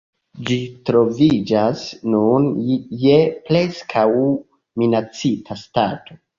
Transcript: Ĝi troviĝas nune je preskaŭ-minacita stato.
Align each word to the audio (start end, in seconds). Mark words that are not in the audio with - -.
Ĝi 0.45 0.55
troviĝas 0.89 1.83
nune 2.15 2.73
je 3.03 3.21
preskaŭ-minacita 3.51 5.63
stato. 5.67 6.23